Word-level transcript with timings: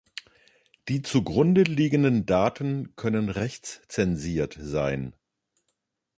Die 0.87 1.03
zu 1.03 1.21
Grunde 1.23 1.61
liegenden 1.61 2.25
Daten 2.25 2.95
können 2.95 3.29
rechts-zensiert 3.29 4.57
sein. 4.59 5.13